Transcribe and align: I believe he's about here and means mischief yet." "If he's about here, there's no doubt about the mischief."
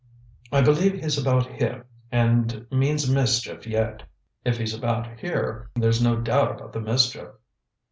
I 0.51 0.61
believe 0.61 0.93
he's 0.99 1.19
about 1.19 1.45
here 1.45 1.85
and 2.11 2.65
means 2.71 3.07
mischief 3.07 3.67
yet." 3.67 4.01
"If 4.43 4.57
he's 4.57 4.73
about 4.73 5.19
here, 5.19 5.69
there's 5.75 6.01
no 6.01 6.15
doubt 6.19 6.55
about 6.55 6.73
the 6.73 6.81
mischief." 6.81 7.29